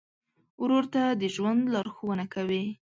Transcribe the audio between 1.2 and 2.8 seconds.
د ژوند لارښوونه کوې.